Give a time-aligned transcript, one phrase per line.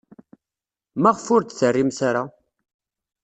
[1.01, 2.23] Maɣef ur d-terrimt ara?